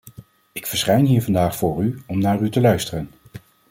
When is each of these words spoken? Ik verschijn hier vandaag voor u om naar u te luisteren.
Ik 0.51 0.67
verschijn 0.67 1.05
hier 1.05 1.21
vandaag 1.21 1.55
voor 1.55 1.83
u 1.83 2.01
om 2.07 2.19
naar 2.19 2.39
u 2.41 2.49
te 2.49 2.61
luisteren. 2.61 3.09